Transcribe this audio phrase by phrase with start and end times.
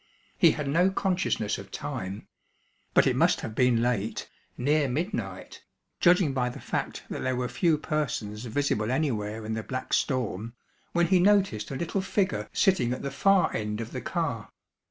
[0.35, 2.27] He had no consciousness of time.
[2.95, 4.27] But it must have been late,
[4.57, 5.61] near midnight,
[5.99, 10.55] judging by the fact that there were few persons visible anywhere in the black storm,
[10.93, 14.49] when he noticed a little figure sitting at the far end of the car.